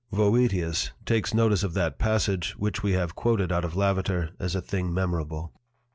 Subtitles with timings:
[0.11, 4.59] Voetius takes notice of that passage which we have quoted out of Lavater as a
[4.61, 5.53] thing memorable.